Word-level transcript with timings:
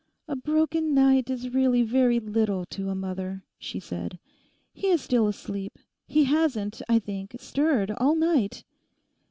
'A 0.27 0.35
broken 0.37 0.95
night 0.95 1.29
is 1.29 1.53
really 1.53 1.83
very 1.83 2.19
little 2.19 2.65
to 2.65 2.89
a 2.89 2.95
mother,' 2.95 3.43
she 3.59 3.79
said. 3.79 4.17
'He 4.73 4.87
is 4.87 4.99
still 5.01 5.27
asleep. 5.27 5.77
He 6.07 6.23
hasn't, 6.23 6.81
I 6.89 6.97
think, 6.97 7.35
stirred 7.37 7.91
all 7.91 8.15
night. 8.15 8.63